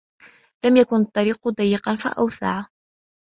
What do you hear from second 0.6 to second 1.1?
وَلَمْ يَكُنْ